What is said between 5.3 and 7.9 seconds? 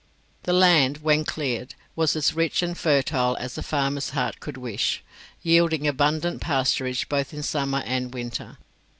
yielding abundant pasturage both in summer